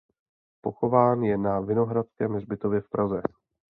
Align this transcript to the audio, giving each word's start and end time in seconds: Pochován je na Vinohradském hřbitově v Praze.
Pochován 0.61 1.23
je 1.23 1.37
na 1.37 1.59
Vinohradském 1.59 2.33
hřbitově 2.33 2.81
v 2.81 2.89
Praze. 2.89 3.21